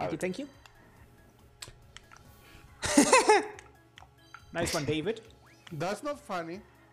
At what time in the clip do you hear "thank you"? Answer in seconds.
0.00-0.18, 0.18-0.48